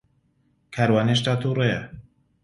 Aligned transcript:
کاروان 0.75 1.07
ھێشتا 1.11 1.33
تووڕەیە. 1.41 1.81